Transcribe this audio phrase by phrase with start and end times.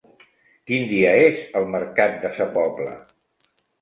[0.69, 2.95] Quin dia és el mercat de Sa Pobla?